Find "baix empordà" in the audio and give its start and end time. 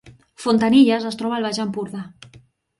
1.49-2.05